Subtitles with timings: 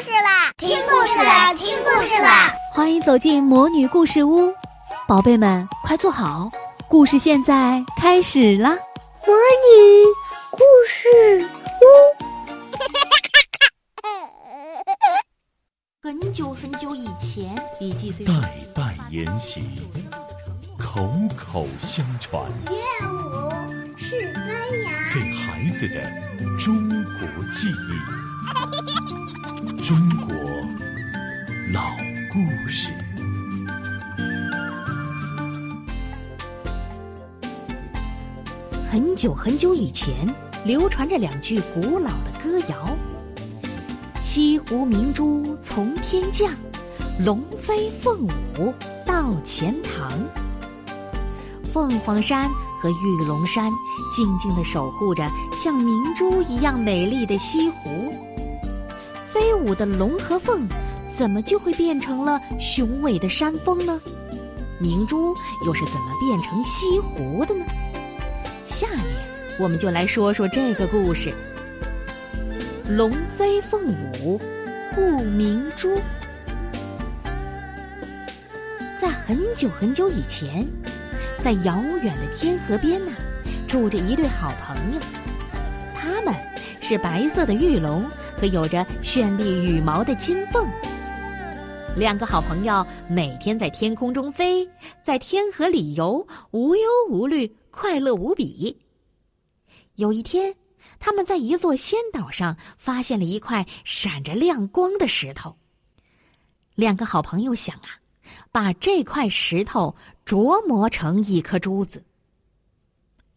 [0.00, 0.52] 事啦！
[0.58, 1.54] 听故事啦！
[1.54, 2.52] 听故事啦！
[2.72, 4.52] 欢迎走进魔女故事屋，
[5.08, 6.50] 宝贝们快坐好，
[6.86, 8.76] 故事现在开始啦！
[9.26, 10.04] 魔女
[10.50, 11.48] 故事
[11.80, 11.84] 屋。
[16.02, 18.32] 很久很久以前，李继岁代
[18.74, 19.62] 代沿袭，
[20.78, 22.76] 口口相传，乐
[23.08, 23.50] 舞
[25.12, 26.02] 给孩子的
[26.58, 27.04] 中国
[27.52, 27.72] 记忆，
[29.82, 29.96] 中
[30.26, 30.34] 国
[31.72, 31.82] 老
[32.32, 32.90] 故事。
[38.90, 40.14] 很久很久以前，
[40.64, 42.96] 流传着两句古老的歌谣
[44.22, 46.50] ：“西湖明珠从天降，
[47.24, 48.26] 龙飞凤
[48.58, 48.72] 舞
[49.04, 50.10] 到钱塘。”
[51.72, 52.50] 凤凰山
[52.86, 53.72] 和玉龙山
[54.12, 58.14] 静静地守护着像明珠一样美丽的西湖。
[59.26, 60.68] 飞舞的龙和凤，
[61.18, 64.00] 怎么就会变成了雄伟的山峰呢？
[64.78, 67.64] 明珠又是怎么变成西湖的呢？
[68.68, 69.04] 下面
[69.58, 71.34] 我们就来说说这个故事：
[72.88, 73.84] 龙飞凤
[74.22, 74.40] 舞
[74.94, 75.98] 护明珠。
[78.96, 80.64] 在很久很久以前，
[81.40, 83.12] 在遥远的天河边呢，
[83.68, 85.00] 住着一对好朋友，
[85.94, 86.34] 他们
[86.80, 88.04] 是白色的玉龙
[88.36, 90.66] 和有着绚丽羽毛的金凤。
[91.96, 94.68] 两个好朋友每天在天空中飞，
[95.02, 97.54] 在天河里游，无忧无虑。
[97.70, 98.78] 快乐无比。
[99.96, 100.54] 有一天，
[100.98, 105.56] 他们在一座仙岛上发现了一块闪着亮光的石头。
[106.74, 108.00] 两个好朋友想啊，
[108.50, 109.94] 把这块石头
[110.26, 112.04] 琢磨成一颗珠子。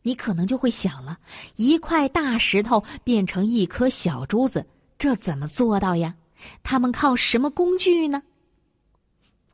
[0.01, 1.19] 你可能就会想了，
[1.55, 4.65] 一块大石头变成一颗小珠子，
[4.97, 6.15] 这怎么做到呀？
[6.63, 8.23] 他们靠什么工具呢？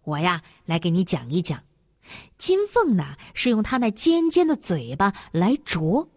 [0.04, 1.62] 我呀，来给你讲一讲。
[2.38, 6.08] 金凤呢是用它那尖尖的嘴巴来啄，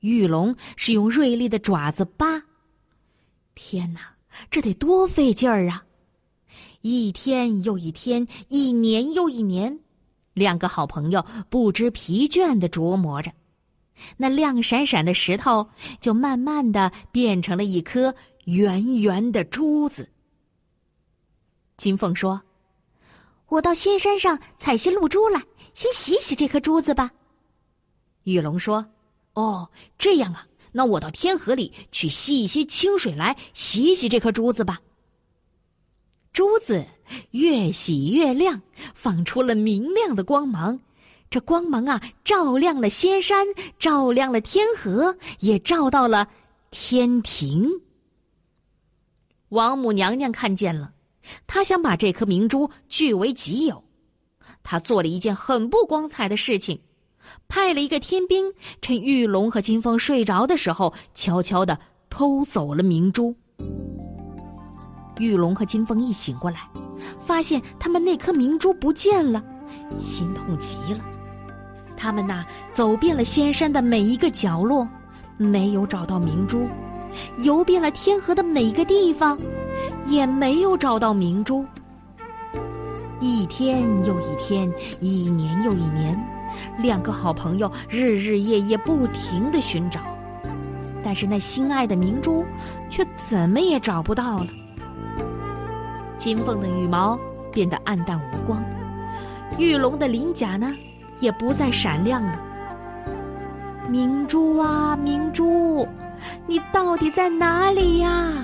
[0.00, 2.42] 玉龙是用锐利的爪子扒。
[3.54, 4.00] 天哪，
[4.50, 5.86] 这得多费劲儿啊！
[6.82, 9.80] 一天又一天，一年又一年，
[10.34, 13.32] 两个好朋友不知疲倦的琢磨着，
[14.16, 15.68] 那亮闪闪的石头
[16.00, 20.08] 就慢慢的变成了一颗圆圆的珠子。
[21.76, 22.40] 金凤说。
[23.48, 25.38] 我到仙山上采些露珠来，
[25.74, 27.10] 先洗洗这颗珠子吧。
[28.22, 28.86] 玉龙说
[29.34, 34.80] ：“哦，这样啊，那我到天河里去吸一些清水来，洗洗这颗珠子吧。”
[36.32, 36.84] 珠子
[37.32, 38.62] 越洗越亮，
[38.94, 40.80] 放出了明亮的光芒。
[41.28, 43.46] 这光芒啊，照亮了仙山，
[43.78, 46.28] 照亮了天河，也照到了
[46.70, 47.68] 天庭。
[49.50, 50.92] 王母娘娘看见了。
[51.46, 53.84] 她想把这颗明珠据为己有，
[54.62, 56.80] 她做了一件很不光彩的事情，
[57.46, 61.78] 派了一个天兵，趁玉龙和金凤睡着的时候，悄悄的
[62.10, 63.36] 偷走了明珠。
[65.18, 66.58] 玉龙和金凤一醒过来，
[67.20, 69.42] 发现他们那颗明珠不见了，
[69.98, 71.00] 心痛极了。
[71.96, 74.88] 他们呐，走遍了仙山的每一个角落，
[75.36, 76.66] 没有找到明珠，
[77.38, 79.38] 游遍了天河的每一个地方。
[80.06, 81.64] 也没有找到明珠。
[83.20, 86.18] 一天又一天，一年又一年，
[86.78, 90.00] 两个好朋友日日夜夜不停的寻找，
[91.02, 92.44] 但是那心爱的明珠
[92.90, 94.46] 却怎么也找不到了。
[96.22, 97.18] 金凤的羽毛
[97.52, 98.62] 变得暗淡无光，
[99.58, 100.72] 玉龙的鳞甲呢，
[101.18, 102.38] 也不再闪亮了。
[103.88, 105.84] 明珠啊，明珠，
[106.46, 108.34] 你到底在哪里呀？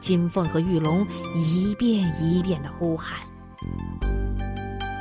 [0.00, 1.02] 金凤和玉龙
[1.34, 3.18] 一遍一遍的呼喊。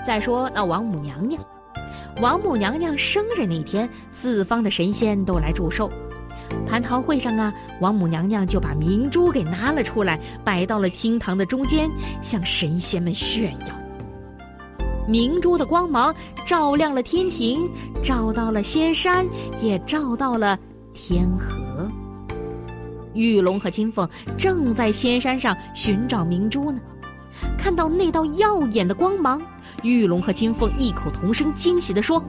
[0.08, 1.44] 再说那王母娘娘，
[2.22, 5.92] 王母娘娘生日那天，四方的神仙都来祝寿。
[6.70, 11.90] 蟠桃会上啊，王母娘娘就把明珠给拿了出来，摆到了厅堂的中间，
[12.22, 13.76] 向神仙们炫耀。
[15.08, 16.16] 明珠的光芒
[16.46, 17.70] 照亮了天庭，
[18.04, 19.26] 照到了仙山，
[19.62, 20.58] 也照到了
[20.94, 21.90] 天河。
[23.14, 24.08] 玉龙和金凤
[24.38, 26.80] 正在仙山上寻找明珠呢，
[27.58, 29.42] 看到那道耀眼的光芒，
[29.84, 32.24] 玉龙和金凤异口同声惊喜地说：“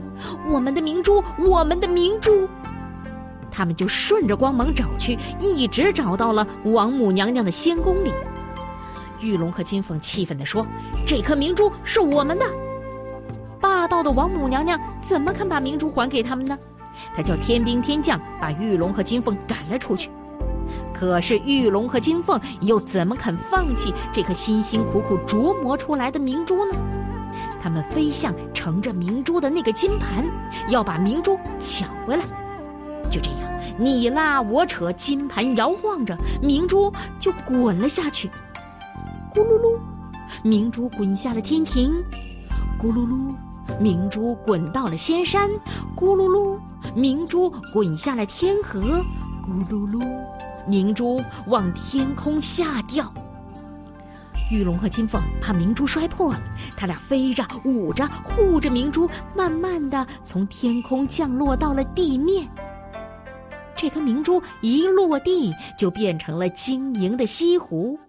[0.49, 2.45] 我们的明珠，我们的明珠！”
[3.55, 8.11] 他们就顺着光芒找去，一直找到了王母娘娘的仙宫里。
[9.21, 10.65] 玉龙和金凤气愤地说
[11.05, 12.45] ：“这颗明珠是我们的！”
[13.61, 16.57] 霸道的王母娘娘怎么肯把明珠还给他们呢？
[17.15, 20.09] 她叫天兵天将把玉龙和金凤赶了出去。
[20.93, 26.75] 可是玉龙和金凤又怎么肯放弃这颗辛辛苦苦琢磨出来的明珠呢？
[27.61, 30.25] 他们飞向盛着明珠的那个金盘，
[30.69, 32.23] 要把明珠抢回来。
[33.13, 38.27] 就这样，你拉我扯，金盘摇晃着，明珠就滚了下去。
[39.31, 39.79] 咕噜噜，
[40.41, 41.91] 明珠滚下了天庭；
[42.81, 43.31] 咕噜噜，
[43.79, 45.47] 明珠滚到了仙山；
[45.95, 46.57] 咕噜噜，
[46.95, 48.81] 明珠滚下了天河；
[49.45, 50.03] 咕噜噜，
[50.67, 53.13] 明珠往天空下掉。
[54.51, 56.39] 玉龙和金凤怕明珠摔破了，
[56.75, 62.47] 他俩飞着、舞着、护着明珠，慢慢的从天空降落到了地面。
[63.83, 67.99] 这颗明珠一落地，就变成了晶莹的西湖。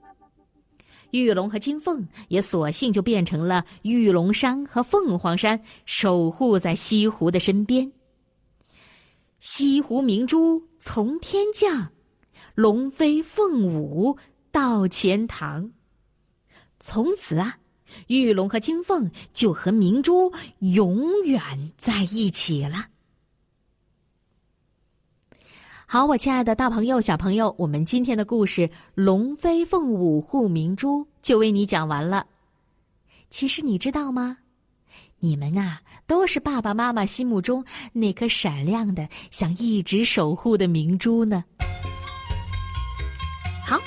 [1.10, 7.90] 玉龙和金凤也索性就变成了玉龙山和凤凰山，守护在西湖的身边。
[9.40, 11.90] 西湖明珠从天降，
[12.54, 14.16] 龙飞凤舞
[14.52, 15.68] 到钱塘。
[16.78, 17.58] 从此啊，
[18.06, 21.40] 玉龙和金凤就和明珠永远
[21.76, 22.93] 在一起了。
[25.94, 28.62] 好，我亲爱的大朋友、小朋友，我们今天的故事
[28.96, 32.26] 《龙飞凤舞护明珠》就为你讲完了。
[33.30, 34.38] 其实你知道吗？
[35.20, 41.44] 你们啊，都是爸爸妈妈心目中那颗闪亮的、想一直守护的明珠呢。
[43.64, 43.78] 好，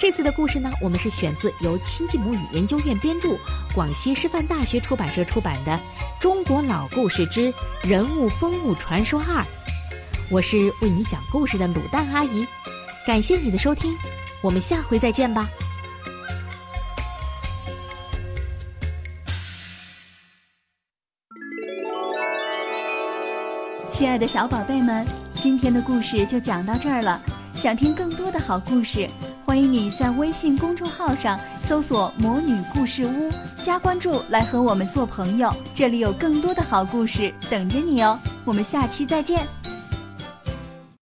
[0.00, 3.36] 这次的故事呢，我们是选自由亲近母语研究院编著、
[3.74, 5.72] 广西师范大学出版社出版的
[6.22, 7.52] 《中国老故事之
[7.82, 9.42] 人物风物传说二》。
[10.32, 12.46] 我是为你讲故事的卤蛋阿姨，
[13.04, 13.92] 感谢你的收听，
[14.44, 15.48] 我们下回再见吧。
[23.90, 25.04] 亲爱的小宝贝们，
[25.34, 27.20] 今天的故事就讲到这儿了。
[27.52, 29.10] 想听更多的好故事，
[29.44, 33.32] 欢迎你在微信公众号上搜索“魔女故事屋”，
[33.64, 35.52] 加关注来和我们做朋友。
[35.74, 38.16] 这里有更多的好故事等着你哦。
[38.44, 39.44] 我们下期再见。